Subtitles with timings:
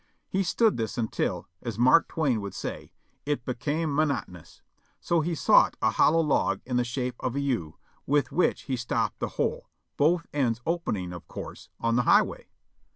[0.27, 2.91] He stood this until, as Mark Twain would say,
[3.23, 4.61] *it became mo notonous;'
[4.99, 7.77] so he sought a hollow log in the shape of a 'U,'
[8.07, 12.47] with which he stopped the hole, both ends opening, of course, on the highway.